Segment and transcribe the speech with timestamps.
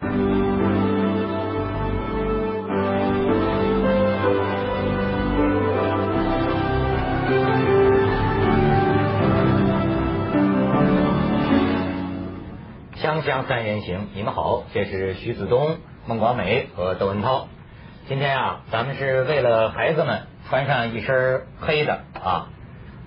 [0.00, 0.08] 锵
[13.22, 17.48] 锵三人行，你们好，这是徐子东、孟广美和窦文涛。
[18.06, 22.48] 今天啊，咱们是为了孩子们穿上一身黑的啊。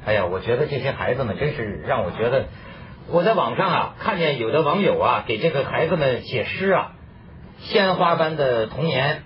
[0.06, 2.46] 哎呀，我觉得这些孩子们真是让我觉得，
[3.12, 6.92] 我在网上啊看见有的网友啊给这个孩子们写诗啊，
[7.62, 9.24] 鲜花般的童年。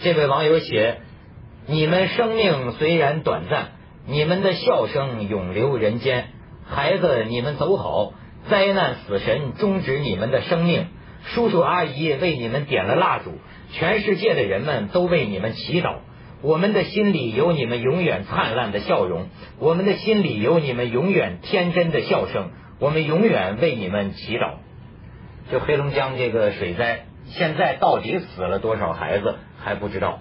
[0.00, 1.00] 这位网友写：
[1.66, 3.72] 你们生命虽然短暂，
[4.06, 6.28] 你们的笑声永留人间。
[6.66, 8.14] 孩子，你们走好。
[8.48, 10.86] 灾难死神终止你们的生命，
[11.24, 13.32] 叔叔阿姨为你们点了蜡烛，
[13.72, 15.96] 全世界的人们都为你们祈祷。
[16.40, 19.26] 我们的心里有你们永远灿烂的笑容，
[19.58, 24.54] 我们的心里有你们永远天真的笑声，我们永远为你们祈祷。
[25.50, 30.20] 就黑龙江这个水灾，现在到底死了多少孩子还不知道，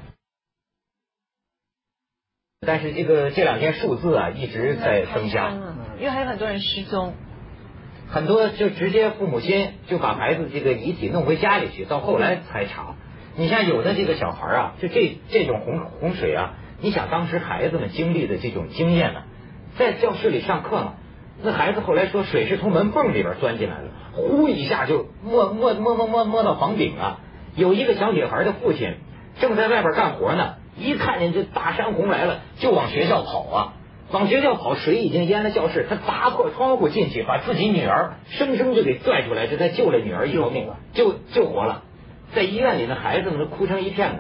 [2.62, 5.52] 但是这个这两天数字啊一直在增加，
[6.00, 7.14] 因为还有很多人失踪。
[8.10, 12.96] 很多就直接父母亲就把孩子这个遗体弄回家里去，到后来才查。
[13.36, 19.24] 你像有的这个小孩啊，就这这种洪洪水啊，你想当时孩子们经历的这种经验呢，
[19.78, 20.94] 在教室里上课嘛，
[21.44, 27.20] 那孩子后来说水是从门缝里边钻进来的，呼一下就摸摸摸摸摸摸到房顶啊。
[27.56, 28.96] 有一个小女孩的父亲
[29.40, 33.74] 正在外边干活呢，一看见这大山洪来了，就往学校跑啊。
[34.10, 35.86] 往学校跑，水已经淹了教室。
[35.90, 41.84] 他砸破窗户进去，把自己女儿生生就给拽出来，这才救了女儿一条命，救救活了。
[42.34, 44.20] 在医院里，那孩子们都哭成一片了。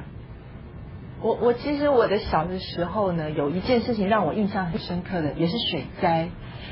[1.22, 6.30] 我我其实我的小的时候呢，有一件事情让我印象很深刻的，也是水灾。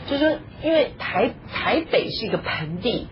[0.10, 3.08] 就是说，因为台台北是一个盆地，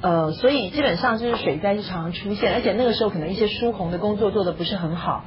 [0.00, 5.24] 呃，所以基本上就是水灾是常常出现，而且那个时候可能一些疏洪的工作做的不是很好。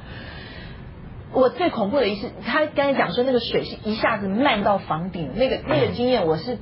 [1.32, 6.58] 我最恐怖的一次，他刚才讲说那个水是一下子漫到房顶，那个那个经验我是，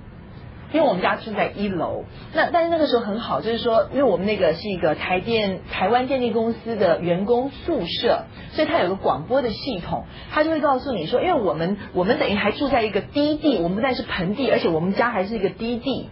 [0.72, 16.10] 因为我们家住在一楼，那但是那个时候很好，就是说，因为我们那个是一个台电台湾电力公司的员工宿舍，所以它有个广播的系统，他就会告诉你说，因为我们我们等于还住在一个低地，我们不但是盆地，而且我们家还是一个低地。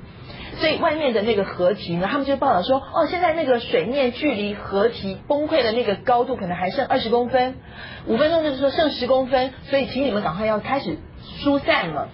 [0.59, 7.56] 所以外面的那个河堤呢，他们就报道说，哦，现在那个水面距离河堤崩溃的那个高度可能还剩二十公分，
[8.06, 12.09] 五分钟就是说剩十公分，所以请你们赶快要开始疏散了。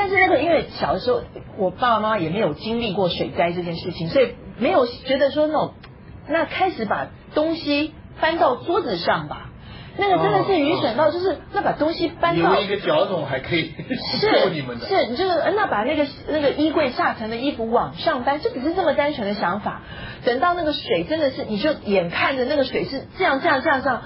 [0.00, 1.20] 但是那个因为小的时候，
[1.58, 5.74] 我爸爸妈妈也没有经历过水灾这件事情，所以没有觉得说那种，
[6.26, 9.50] 那开始把东西搬到桌子上吧。
[9.98, 13.74] 那个真的是愚蠢到，就是那把东西搬到有一个脚桶还可以
[14.22, 19.82] 救你们的，是，你就是那把那个那个衣柜下层的衣服往上搬，就只是这么单纯的想法。
[20.24, 24.02] 等到那个水真的是，你就眼看着那个水是这样这样这样这样。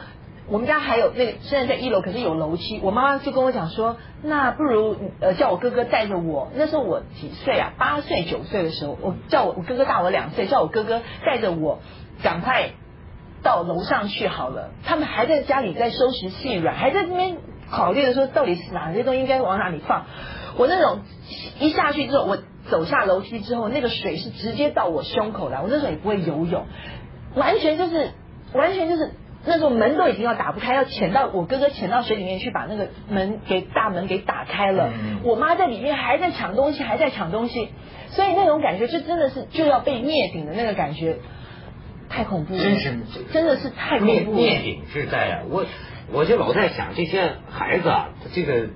[0.48, 2.80] 我们家还有那个虽然在一楼，可是有楼梯。
[2.82, 6.50] 我妈妈就跟我讲说，那不如呃叫我哥哥带着我。
[6.54, 7.72] 那时候我几岁啊？
[7.78, 11.80] 八岁九岁的时候，我叫我我哥哥大我两岁，叫我哥哥带着我
[12.22, 12.70] 赶快。
[13.42, 17.36] 到楼上去好了，他们还在家里在收拾细软，还在那边
[17.70, 20.06] 考虑的说到底是哪些东西应该往哪里放。
[20.56, 21.00] 我那种
[21.60, 22.38] 一下去之后，我
[22.70, 25.60] 走下楼梯之后，那个水是直接到我胸口来。
[25.60, 26.64] 我那时候也不会游泳，
[27.34, 28.12] 完全就是
[28.54, 29.12] 完全就是
[29.46, 34.92] 那时候门都已经要打不开，要潜到我哥哥潜到水里面去把那个门给大门给打开了。
[35.22, 37.68] 我妈在里面还在抢东西，还在抢东西，
[38.08, 41.16] 所以那种感觉就真的是就要被灭顶的那个感觉。
[42.06, 42.98] 太恐怖了，真是
[43.32, 44.36] 真的是太恐怖了。
[44.36, 45.42] 灭顶之灾啊！
[45.48, 45.64] 我
[46.12, 48.68] 我就老在想，这些孩子啊，这个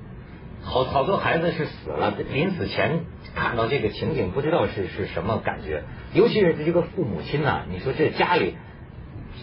[0.65, 3.01] 好好多孩子是死了，临死前
[3.37, 5.85] 看到这个情景，不知道是是什么感觉。
[6.15, 8.57] 尤其是这个父母亲呐，你说这家里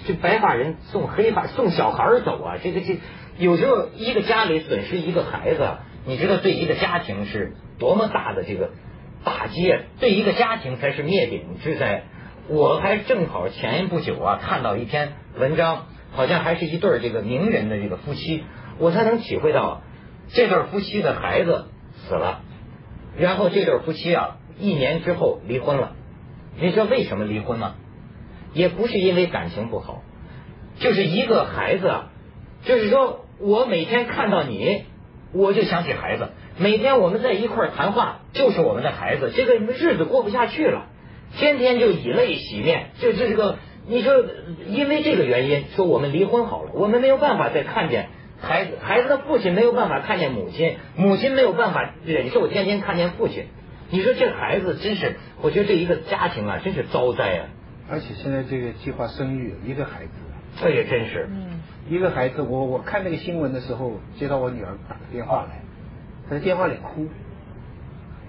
[0.07, 2.99] 这白发人送黑发送小孩走啊，这个这
[3.37, 8.71] 有时候一个家里损失一个孩子，你知道对一个家庭是多么大的这个
[9.23, 12.03] 打击啊，对一个家庭才是灭顶之灾。
[12.47, 18.43] 我还正好前不久啊，看到一篇文章，好像还是一对这个名人的这个夫妻，
[18.77, 19.81] 我才能体会到
[20.29, 21.65] 这对夫妻的孩子
[22.07, 22.41] 死了，
[23.17, 25.93] 然后这对夫妻啊一年之后离婚了。
[26.57, 27.75] 你知道为什么离婚吗？
[28.55, 30.01] 也不是因为感情不好，
[30.79, 32.11] 就是一个孩子，啊，
[32.63, 34.85] 就是说我每天看到你，
[35.33, 40.87] 我就想起孩子，每天我们在一块谈话，就是我们的孩子，这个日子过不下去了。
[41.37, 43.57] 天天就以泪洗面，这这是个
[43.87, 44.23] 你说，
[44.67, 48.07] 因为这个原因说我们离婚好了，我们没有办法再看见
[48.39, 53.47] 孩子，孩子的父亲没有办法看见母亲，母亲没有办法忍受天天看见父亲。
[53.89, 57.45] 你说这孩子真是，我觉得这一个家庭啊，真是遭灾啊！
[57.89, 60.11] 而且现在这个计划生育一个孩子，
[60.57, 61.27] 这也真是。
[61.31, 65.61] 嗯，一个孩子，我我看那个新闻的时候，接到我女儿打个电话来，
[66.27, 67.07] 她在电话里哭，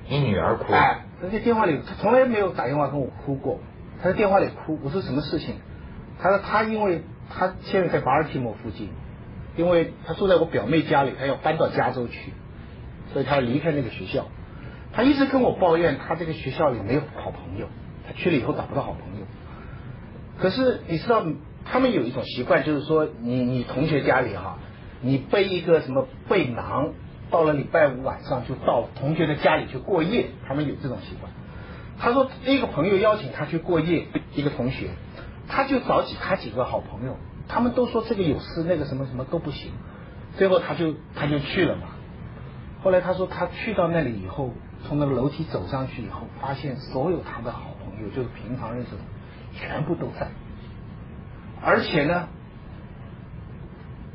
[0.08, 3.60] 你女儿哭，哎，她在电话里，她从来没有打电话跟我哭过，
[4.02, 5.54] 她在电话里哭，我说什么事情？
[6.20, 8.90] 她说她因为她现在在巴尔的摩附近，
[9.56, 12.32] 因为她住在我表妹家里，她要搬到加州去，
[13.14, 14.26] 所以她要离开那个学校。
[14.92, 17.68] 她一直跟我抱怨，她这个学校里没有好朋友，
[18.06, 19.26] 她去了以后找不到好朋友。
[20.38, 21.24] 可是你知道，
[21.64, 24.58] 他们有一种习惯，就是说，你你同学家里哈、
[25.00, 26.92] 你背一个什么背囊，
[27.30, 31.32] 到了礼拜五晚上就到同学的家里去过夜，他们有这种习惯。
[31.98, 34.90] 他说一个朋友邀请他去过夜，一个同学，
[35.48, 37.16] 他就找起他几个好朋友，
[37.48, 39.72] 他们都说这个有事，那个什么什么都不行，
[40.36, 41.82] 最后他就他就去了嘛。
[42.82, 44.52] 后来他说他去到那里以后，
[44.86, 48.98] 从那个楼梯走上去以后，发现所有他的好朋友，就是平常认识的，
[49.56, 50.28] 全部都在，
[51.62, 52.28] 而且呢，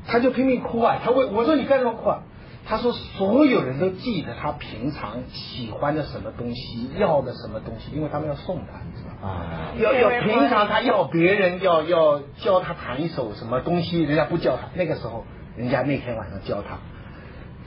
[0.07, 0.99] 他就拼命哭啊！
[1.03, 2.23] 他问我说你干什么哭啊？
[2.63, 9.33] 他说所有人都记得他平常喜欢的什么东西，要的什么东西，因为他们要送他，你知道吗？
[9.33, 15.25] 啊，要要平常他要别人要要教他弹一首什么东西，人家不教他，那个时候
[15.57, 16.77] 人家那天晚上教他，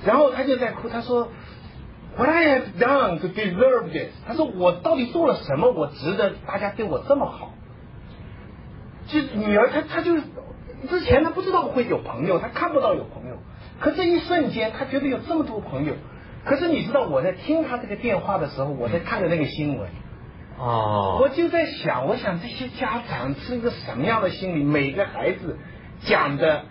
[0.07, 1.29] 然后他就在哭，他说
[2.17, 4.13] What I have done to deserve this？
[4.25, 7.53] 他说我到底做了什么，我值得大家对我这么好？
[9.07, 10.23] 就女儿她她就是
[10.89, 13.37] 之前她不知道会有朋友，她看不到有朋友，
[13.81, 15.95] 可这一瞬间她觉得有这么多朋友。
[16.45, 19.89] 可是你知道我在听她这个电话的时候，我在看着那个新闻。
[20.57, 24.63] 哦，我就在想，我想这些家长是一个什么样的心理？
[24.63, 25.59] 每个孩子
[26.03, 26.67] 讲的，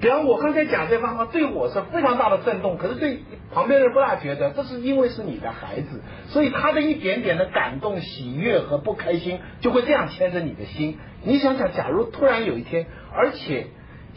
[0.00, 3.18] 比方我刚才讲这番话，对我是非常大的震动，可是对
[3.52, 10.98] 旁边人不大觉得，这是因为是你的孩子，所以他的一点点的感动、喜悦和不开心，就会这样牵着你的心。
[11.22, 13.66] 你想想，假如突然有一天，而且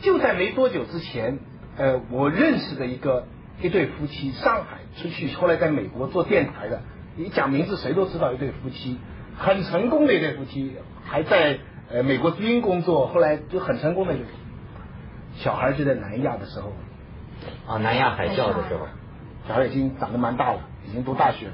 [0.01, 1.39] 就在没多久之前，
[1.77, 3.25] 呃，我认识的一个
[3.61, 6.81] 一对夫妻，上海出去，后来在美国做电台的。
[7.17, 8.99] 一讲名字谁都知道一对夫妻，
[9.37, 10.73] 很成功的一对夫妻，
[11.03, 11.57] 还在
[11.91, 14.25] 呃美国军工作，后来就很成功的一对。
[15.37, 16.73] 小孩就在南亚的时候，
[17.67, 18.87] 啊，南亚海啸的时候，
[19.47, 21.53] 小孩已经长得蛮大了，已经读大学了。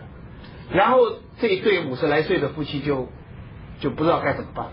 [0.71, 1.00] 然后
[1.39, 3.09] 这一对五十来岁的夫妻就
[3.80, 4.71] 就不知道该怎么办了，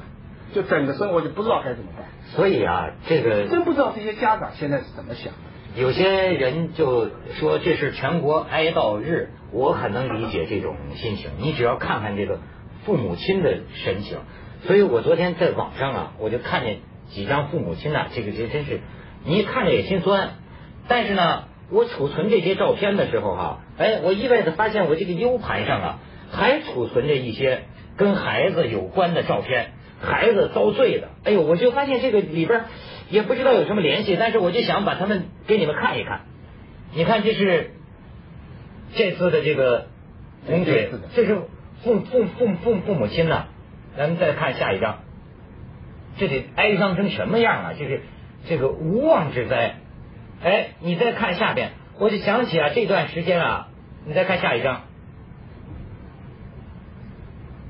[0.55, 2.07] 就整个生活就不知道该怎么办。
[2.27, 5.39] 所以啊，这个真不知道这些家长现在是怎么想的。
[5.77, 11.31] 有些人就说这是全国哀悼日，我很能理解这种心情。
[11.39, 12.39] 你只要看看这个
[12.85, 14.19] 父母亲的神情，
[14.63, 16.79] 所以我昨天在网上啊，我就看见
[17.09, 18.81] 几张父母亲啊、这个这真是
[19.25, 20.31] 你一看着也心酸。
[20.88, 25.99] 但是呢，我储存这些照片的时候哈、哎，我意外的发现我这个 U 盘上啊，
[26.32, 27.62] 还储存着一些
[27.96, 29.72] 跟孩子有关的照片。
[30.02, 32.64] 孩子遭罪的，哎呦，我就发现这个里边
[33.11, 36.22] 也不知道有什么联系，但是我就想把他们给你们看一看。
[36.94, 37.72] 你看，这是
[38.94, 39.88] 这次的这个
[40.46, 41.43] 洪水这是
[41.82, 43.49] 父父父父父母亲呐、
[43.94, 45.00] 咱们再看下一张，
[46.17, 47.75] 这得哀伤成什么样啊？
[47.78, 48.00] 这是
[48.47, 49.77] 这个无妄之灾。
[50.43, 53.69] 哎，你再看下边，我就想起啊，这段时间啊，
[54.07, 54.83] 你再看下一张，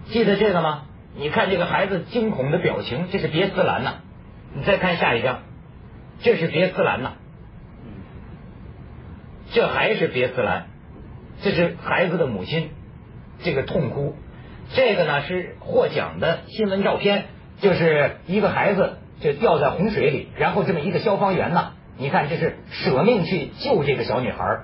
[0.06, 0.86] 记得这个吗？
[1.16, 3.96] 你看这个孩子惊恐的表情，这是别斯兰呐、
[4.54, 5.42] 你再看下一张，
[6.20, 7.14] 这是别斯兰呐、
[9.50, 10.66] 这还是别斯兰，
[11.42, 12.70] 这是孩子的母亲，
[13.40, 14.14] 这个痛哭。
[14.72, 17.24] 这个呢是获奖的新闻照片，
[17.60, 24.60] 就是一个孩子就掉在洪水里，然后这么一个消防员呢，你看这是舍命去救这个小女孩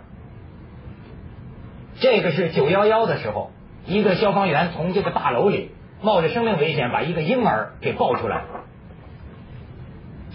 [2.01, 3.51] 这个是九幺幺的时候，
[3.87, 5.71] 一个消防员从这个大楼里
[6.03, 8.45] 冒着生命危险把一个婴儿给抱出来，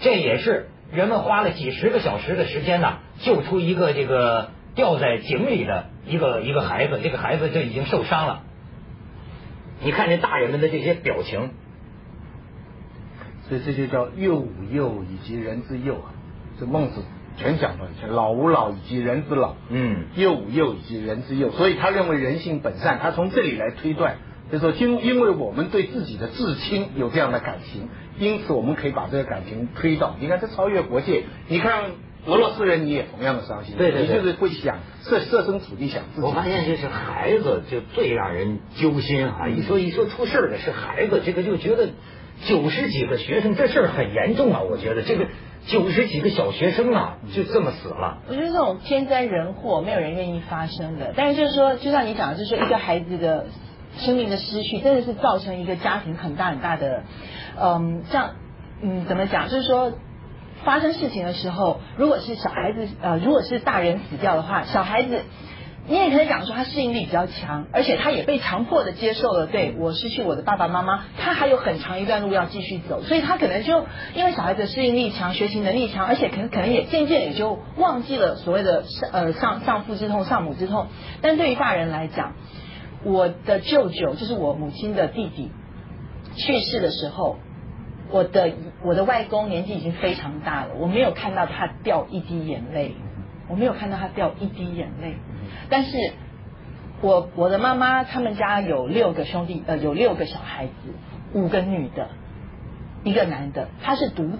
[0.00, 8.42] 这也是人们花了几十个小时的时间呢，救出一个这个掉在井里的一个一个孩子，这个孩子就已经受伤了。
[9.84, 11.50] 你看这大人们的这些表情，
[13.52, 16.14] 所以这就叫幼吾幼以及人之幼啊，
[16.58, 17.02] 这孟子
[17.36, 24.16] 全讲到，像老吾老以及人之老，嗯，幼吾幼以及人之幼，所以他认为人性本善，他从这里来推断，
[24.50, 31.90] 就说因因为我们对自己的至亲有这样的感情，因此我们可以把这个感情推到，你看这超越国界，你看
[32.24, 34.16] 俄罗斯人你也同样的伤心，对对对。
[34.16, 39.48] 你就是会想设设身处地想自己，我发现就是孩子就最让人揪心啊！
[39.48, 41.88] 一说一说出事儿的是孩子，这个就觉得
[42.46, 44.60] 九十几个学生这事儿很严重啊！
[44.68, 45.26] 我觉得这个
[45.66, 48.18] 九十几个小学生啊就这么死了。
[48.28, 53.46] 我觉得这种天灾人祸没有人愿意发生的，但是就是说，就像你讲的，就是说一个孩子的
[53.98, 57.04] 生命的失去，真的是造成一个家庭很大很大的，
[57.60, 58.30] 嗯，像
[58.80, 59.92] 嗯怎么讲，就是说
[60.64, 65.20] 发生事情的时候，如果是小孩子呃，如果是大人死掉的话，小孩子。
[65.88, 73.84] 你也可以讲说他适应力比较强，而且他也被强迫的接受了，对我失去我的爸爸妈妈，他还有很长一段路要继续走，所以他可能就
[74.14, 80.86] 因为小孩子适应力强、学习能力强，而且可能可能也渐渐也就忘记了所谓的呃丧丧父之痛、丧母之痛。
[81.20, 82.34] 但对于大人来讲，
[83.04, 85.50] 我的舅舅就是我母亲的弟弟
[86.36, 87.38] 去世的时候，
[88.08, 88.52] 我的
[88.84, 92.94] 我的外公年纪已经非常大了，我没有看到他掉一滴眼泪，
[93.48, 95.16] 我没有看到他掉一滴眼泪。
[95.68, 96.12] 但是，
[97.00, 100.72] 我我的妈妈他们家有六个兄弟，呃，有六个小孩子，
[101.32, 102.08] 五个女的，
[103.04, 104.38] 一个男的，他是独子。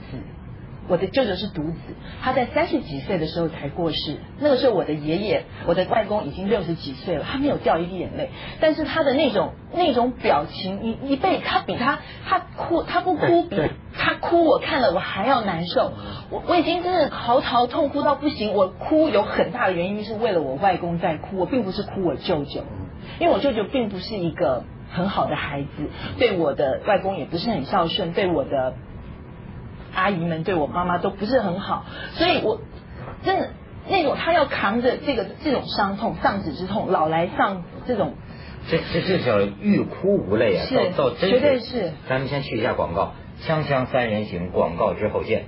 [0.89, 1.79] 我的舅舅是独子，
[2.21, 4.17] 他在三十几岁的时候才过世。
[4.41, 8.31] 那个时候，我的爷爷、我的外公已经六十几岁了，他没有掉一滴眼泪。
[8.61, 13.57] 但是他的那种那种表情，一一辈他比他他哭他不哭比
[13.97, 15.93] 他哭我看了我还要难受。
[16.31, 18.53] 我我已经真的嚎啕痛哭到不行。
[18.53, 22.65] 我哭有很大的原因是为了我外公在哭，我并不是哭我舅舅，
[23.21, 25.69] 因为我舅舅并不是一个很好的孩子，
[26.19, 28.75] 对我的外公也不是很孝顺，对我的。
[29.95, 31.85] 阿姨们对我妈妈都不是很好，
[32.15, 32.61] 所以我
[33.25, 33.51] 真的
[33.89, 38.15] 那种他要扛着这个这种伤痛、丧子之痛，老来丧这种，
[38.71, 40.65] 这这这叫欲哭无泪啊！
[40.67, 41.93] 是，绝对是。
[42.09, 43.15] 咱们先去一下广告，
[43.47, 45.47] 锵锵三人行广告之后见。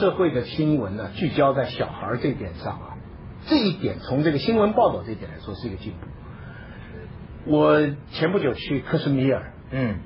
[0.00, 2.96] 社会的新闻呢，聚焦在小孩这点上啊。
[3.46, 6.06] 这一点从这个新闻报道这一点来说是一个进步。
[7.44, 9.96] 我前不久去克什米尔，嗯，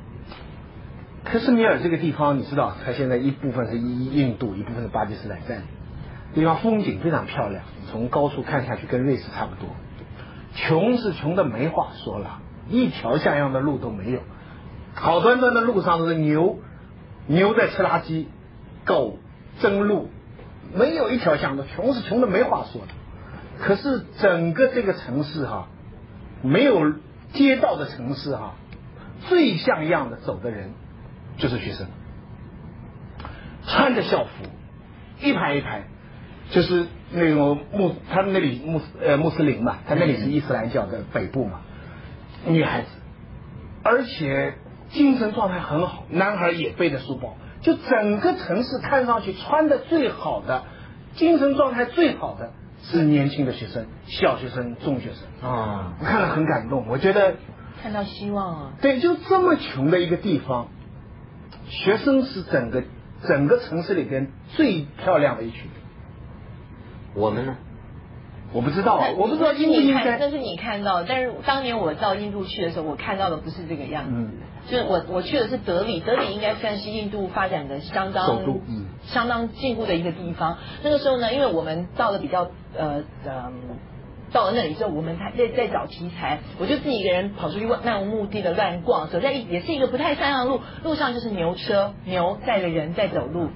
[1.24, 5.64] 克什米尔这个地方，你知道，它现在一部分是印印度，一部分是巴基斯坦占领。
[6.34, 9.68] 地方风景非常漂亮，从高处看下去跟瑞士差不多。
[10.56, 14.20] 穷是穷的没话说了，一条像样的路都没有，
[14.94, 16.58] 好端端的路上都是牛，
[17.28, 18.26] 牛在吃垃圾。
[18.84, 19.18] 狗
[19.60, 20.10] 争路，
[20.74, 22.88] 没有一条巷子，穷是穷的没话说的。
[23.60, 25.68] 可是整个这个城市哈，
[26.42, 26.92] 没有
[27.32, 28.54] 街道的城市哈，
[29.28, 30.70] 最像样的走的人
[31.36, 31.86] 就是学生，
[33.66, 34.30] 穿着校服，
[35.20, 35.84] 一排一排，
[36.50, 41.60] 就是那种穆他们那里穆斯呃穆斯林嘛，他那里是伊斯兰教的北部嘛，
[42.46, 42.88] 女孩子，
[43.84, 44.54] 而且
[44.90, 47.36] 精神状态很好，男孩也背着书包。
[47.64, 50.64] 就整个城市看上去穿的最好的，
[51.14, 52.50] 精神状态最好的
[52.82, 56.86] 是年轻的学生，小学生、中学生啊，我看了很感动。
[56.88, 57.36] 我觉得
[57.82, 58.72] 看到希望啊。
[58.82, 60.68] 对，就这么穷的一个地方，
[61.70, 62.84] 学生是整个
[63.26, 65.70] 整个城市里边最漂亮的一群。
[67.14, 67.56] 我们呢？
[68.52, 70.18] 我不知道，我不知道应不应该。
[70.18, 74.30] 那是你看到，但是当年我到印度去的时候，我看到的不是这个样子。
[74.70, 78.26] 就是我我去的是德里，德里应该算是印度发展的相当
[79.04, 80.56] 相当进步的一个地方。
[80.82, 83.52] 那个时候呢，因为我们到了比较呃呃
[84.32, 93.50] 到了那里之后，我们在在找题材，我就自己一个人跑出去漫无目的的乱逛，走在一也是一个不太像样的路，路上就是牛车，牛载着人在走路，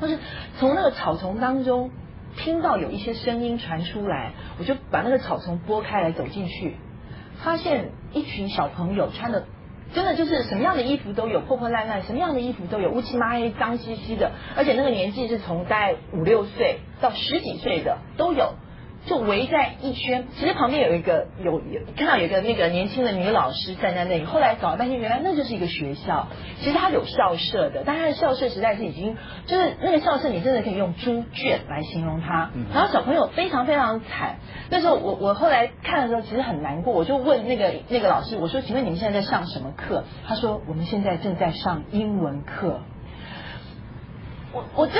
[0.00, 0.18] 或是
[0.58, 1.90] 从那个草丛当中
[2.36, 6.76] 听到有一些声音传出来，我就把那个草丛拨开来走进去，
[7.44, 9.44] 发现一群小朋友穿的。
[9.94, 18.54] 真的就是什么样的衣服都有，破破烂烂，什么样的衣服都有，乌漆嘛黑、脏兮兮的，而且那个年纪是从大概五六岁到十几岁的都有。
[19.06, 24.24] 就围在一圈，其实旁边有一个有有看到有一个那个年轻的女老师站在那里。
[24.24, 26.28] 后来搞了半天，原来那就是一个学校。
[26.60, 29.16] 其实它有校舍的，但它的校舍实在是已经
[29.46, 32.50] 就是那个校舍，你真的可以用猪圈来形容它。
[32.74, 34.36] 然后小朋友非常非常惨。
[34.68, 36.92] 那时候我我后来看的时候，其实很难过。
[36.92, 42.80] 我就问那个那个老师，我说：“请问你们现在在上什么课？”他说：“我们现在正在上英文课。”
[44.52, 44.92] 我我这。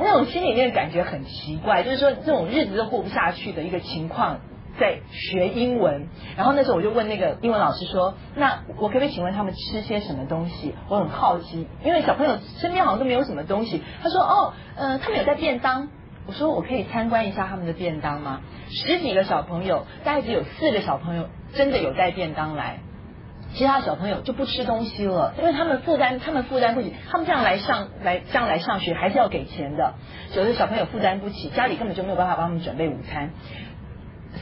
[0.00, 4.40] 那种心里面感觉很奇怪，就是说这种日子都过不下去的一个情况，
[4.78, 6.08] 在学英文。
[6.36, 13.82] 然后那时候我就问那个英文老师说：“那我可不可以请问他们吃些什么东西？”我很好奇，因为小朋友身边好像都没有什么东西。
[14.02, 15.88] 他说：“哦，呃，他们有带便当。”
[16.26, 22.78] 我说：“我可以参观一下他们的便当吗？”十几个小朋友，大概只有四个小朋友真的有带便当来。
[23.54, 29.94] 其他小朋友就不吃东西了，因为他们负担，他们负担不起，他们这样来上来这样来上学还是要给钱的，
[30.34, 33.30] 有的小朋友负担不起，家里根本就没有办法帮他们准备午餐。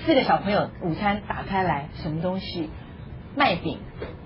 [0.06, 2.70] 四个小朋友午餐打开来，什么东西？
[3.34, 3.78] 麦饼，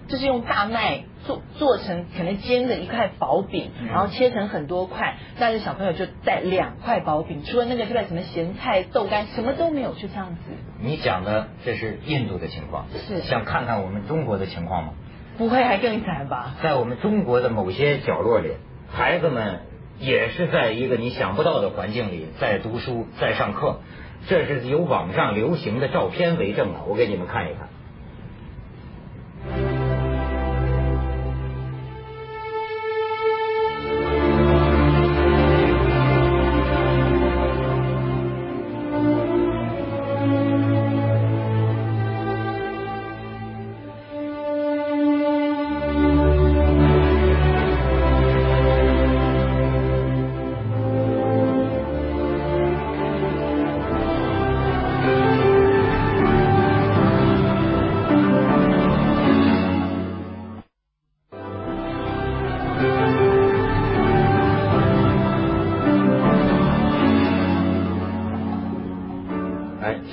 [0.09, 10.41] 就是用大麦做做成可能煎的一块薄饼，然后切成很多块，但是小朋友就带两块薄饼，除了那个之外，什么咸菜、豆干什么都没有，就这样子。
[10.81, 14.93] 你讲的这是印度的情况，是想看看我们中国的情况吗？
[15.37, 16.55] 不会还更惨吧？
[16.63, 18.53] 在我们中国的某些角落里，
[18.89, 19.63] 孩子们
[19.99, 23.81] 也是在一个你想不到的环境里在读书、在上课。
[24.27, 27.69] 这是有网上流行的照片为证啊，我给你们看一看。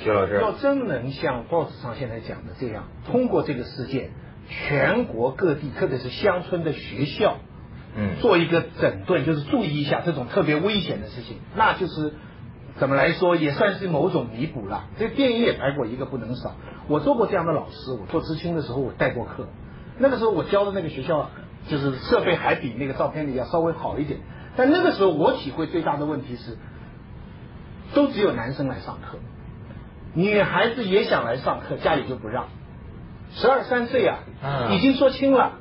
[0.02, 4.10] 徐老师，要真能像报纸上现在讲的这样，通过这个事件，
[4.48, 7.38] 全国各地，特别是乡村的学校，
[7.96, 12.14] 嗯，做一个整顿，就是注意一下这种特别危险的事情，那就是
[12.76, 14.84] 怎么来说，也算是某种弥补了。
[14.98, 16.54] 这电影也拍过一个不能少。
[16.88, 19.46] 我做过这样的老师，我做知青的时候我带过课，
[19.98, 21.30] 那个时候我教的那个学校，
[21.68, 24.20] 就是设备还比那个照片里要稍微好一点。
[24.56, 26.58] 但那个时候我体会最大的问题是，
[27.94, 29.18] 都只有男生来上课。
[30.14, 32.48] 女孩子也想来上课，家里就不让。
[33.34, 35.52] 十二三岁啊，嗯已经说清了，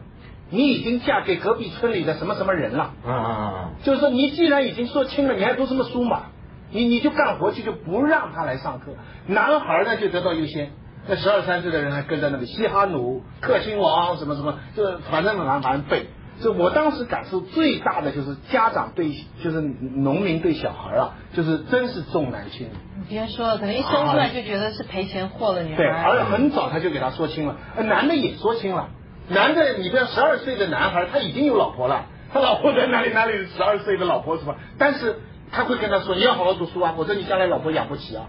[0.50, 2.93] 你已经嫁给隔壁村里的什么什么人了。
[3.05, 3.70] 啊啊啊！
[3.84, 6.24] 就是说，你既然已经说清了，你还读什么书嘛？
[6.72, 8.93] 你你就干活去，就不让他来上课。
[9.27, 10.72] 男孩呢就得到优先，
[11.08, 16.08] 那十二三岁的人还跟在那里嘻哈努、克星王什么什么，就反正反正背。
[16.41, 19.12] 就我当时感受最大的就是家长对，
[19.43, 22.73] 就是农民对小孩啊，就是真是重男轻女。
[22.97, 25.77] 你别说了，可能一生出来就觉得是赔钱货了，女孩。
[25.77, 28.89] 对，而且很早他就给他说清了，呃男的也说清了，
[29.30, 34.56] 男的你不要十二岁的男孩他已经有老婆了，他老婆在哪里哪里十二岁的老婆是吧？
[34.77, 35.19] 但是
[35.51, 38.25] 他会跟他说你要好好读书啊，否则你将来老婆养不起啊，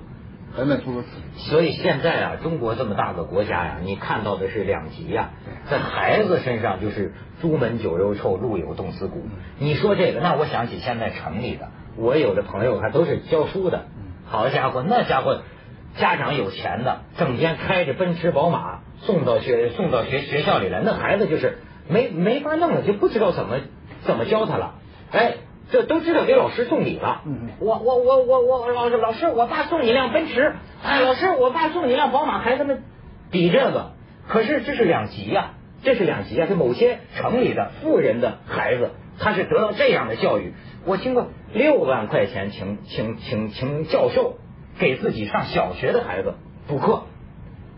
[0.57, 1.09] 等等诸如此。
[1.37, 5.31] 所以现在啊，中国这么大个国家呀、你看到的是两极呀、
[5.71, 9.23] 在孩子身上就是朱门酒肉臭，路有冻死骨。
[9.59, 13.87] 你说这个，那我想起现在城里的，我有的朋友还都是教书的，
[14.27, 15.43] 好家伙，那家伙
[15.97, 23.57] 家长有钱的，整天开着奔驰宝马送到学送到学学校里来，那孩子就是没没法弄了，就不知道怎么
[24.05, 24.75] 怎么教他了，
[25.11, 25.35] 哎。
[25.73, 27.23] 这都知道给老师送礼了。
[27.25, 30.55] 嗯我我我我我老师老师，我爸送你辆奔驰。
[30.85, 32.41] 哎，老师，我爸送你辆宝马。
[32.41, 32.83] 孩子们
[33.31, 33.93] 比这个，
[34.29, 36.47] 可是这是两极呀、这是两极啊。
[36.47, 40.53] 就某些城里的富人的孩子，他是得到这样的教育。
[40.85, 44.37] 我听过六万块钱请请请请教授
[44.79, 46.35] 给自己上小学的孩子
[46.67, 47.05] 补课，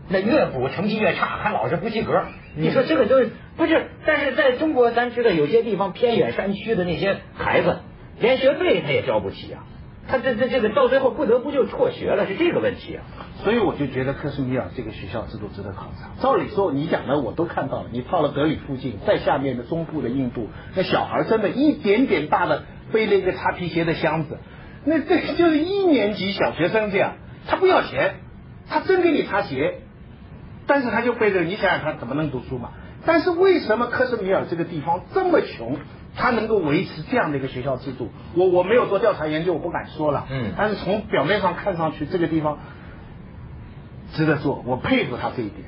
[0.09, 2.23] 那越补成绩越差，还老是不及格。
[2.57, 3.87] 你说这个都是不是？
[4.05, 7.79] 但是在中国，咱知道有些地方偏远山区的那些孩子，
[8.19, 9.63] 连学费他也交不起啊。
[10.07, 13.03] 他这这这个到最后不得不就辍学了，是这个问题啊。
[13.43, 16.11] 所以我就觉得克什米尔这个学校制度值得考察。
[16.21, 17.89] 照理说，你讲的我都看到了。
[17.91, 24.37] 你到了德里附近，在下面的中部的印度，那小孩真的一点点大的背了一个擦皮鞋的箱子，
[24.83, 27.15] 那这就是一年级小学生这样，
[27.47, 28.17] 他不要钱，
[28.69, 29.79] 他真给你擦鞋，
[30.67, 32.69] 但是他就背着，你想想他怎么能读书嘛？
[33.07, 35.77] 但是为什么克什米尔这个地方这么穷，
[36.15, 38.09] 他能够维持这样的一个学校制度？
[38.35, 40.25] 我我没有做调查研究，我不敢说了。
[40.31, 42.59] 嗯但是从表面上看上去，这个地方
[44.13, 45.67] 值得做，我佩服他这一点。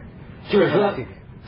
[0.49, 0.93] 就是说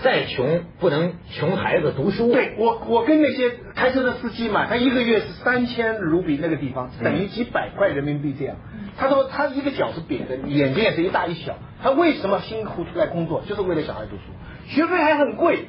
[0.01, 2.31] 再穷不能穷孩子读书。
[2.31, 8.55] 对我，我跟那些开车的司机嘛，他一个月是三千卢比，那个地方等于几百块人民币这样。
[8.97, 11.55] 他说他一个脚是瘪的，眼睛也是一大一小。
[11.81, 14.23] 他为什么辛苦出来工作，就是为了小孩读书，
[14.67, 15.65] 学费还很贵。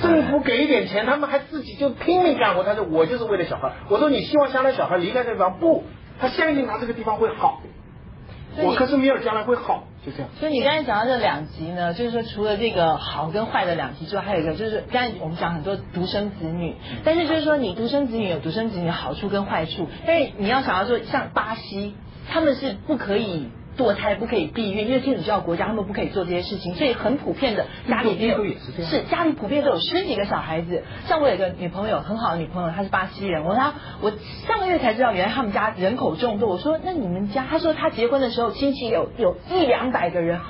[0.00, 2.64] 政府给一点钱，他们还自己就拼命干活。
[2.64, 3.72] 他说我就是为了小孩。
[3.88, 5.84] 我说你希望将来小孩离开这个地方，不，
[6.20, 7.62] 他相信他这个地方会好。
[8.58, 10.30] 我克什米尔将来会好，就这样。
[10.40, 21.94] 所以你刚才讲到这两极呢，就是说除了这个好跟坏的两极之外，还有一个就是刚才我们讲很多独生子女，但是就是说你独生子女有独生子女的好处跟坏处，但是你要想要说像巴西，
[22.30, 30.82] 他们是不可以堕胎，不可以避孕，因为天主教国家他们不可以做这些事情，所以很普遍的家里印度也是这样是家里普遍都有十几个小孩子。
[31.06, 34.10] 像我有个女朋友，很好的女朋友，她是巴西人，我她我
[34.46, 36.48] 上个月才知道，原来他们家人口众多。
[36.48, 40.40] 我说那你们家，她说她结婚的时候亲戚有有一两百个人。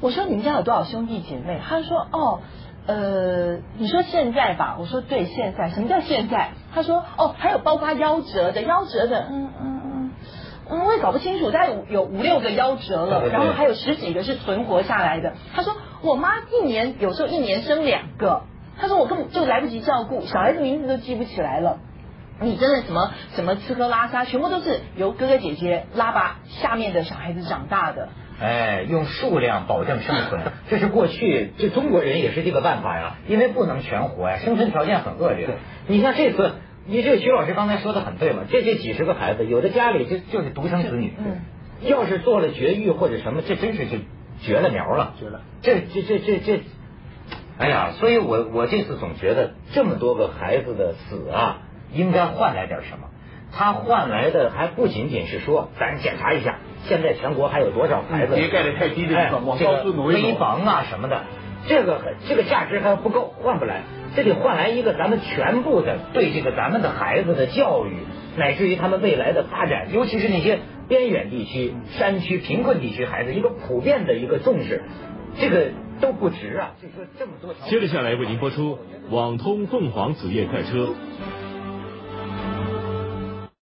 [0.00, 1.60] 我说你们家有多少兄弟姐妹？
[1.68, 2.40] 她说哦。
[2.84, 6.50] 呃，你说现在吧，我说对，现在什么叫现在？
[6.74, 9.71] 他说哦，还有包括夭折的，夭折的，嗯嗯
[10.68, 15.34] 我也搞不清楚，大概有有五六个夭折了，然后还有十几个是存活下来的。
[15.54, 18.42] 他说我妈一年有时候一年生两个，
[18.80, 21.78] 他说我根本就来不及照顾，小孩子名字都记不起来了。
[22.40, 28.08] 你真的什么什么吃喝拉撒，全部都是由哥哥姐姐拉拔下面的小孩子长大的。
[28.40, 35.50] 哎，用数量保证生存， 这是过去这中国人也是这个办法呀，因为不能全活呀，生存条件很恶劣。
[35.86, 36.54] 你像这次，
[36.86, 41.40] 你这个徐老师刚才说的很对嘛，这这几十个孩子，有的家里就就是独生子女，嗯，
[41.82, 43.98] 要是做了绝育或者什么，这真是就
[44.40, 45.42] 绝了苗了，绝了。
[45.62, 46.60] 这这这这这，
[47.58, 51.58] 哎呀，所以我我这次总觉得这么多个孩子的死啊，
[51.92, 53.08] 应该换来点什么。
[53.54, 56.58] 他换来的还不仅仅是说，咱检查一下。
[56.84, 58.34] 现在全国还有多少孩子？
[58.34, 60.30] 别盖的太低的地方，往高处挪一挪。
[60.32, 61.22] 危房啊什么的，
[61.68, 63.82] 这个这个价值还不够，换不来。
[64.14, 67.96] 这得换来一个咱们全部的对这个咱们的孩子的教育，
[68.36, 74.82] 乃至于他们未来的发展，尤其是那些边远地区、山区、贫困地区孩子，一个普遍的一个重视，
[75.38, 75.70] 这个
[76.00, 76.74] 都不值啊！
[76.80, 77.54] 就说这么多。
[77.68, 78.78] 接着下来为您播出
[79.14, 80.76] 《网通凤凰子夜快车》。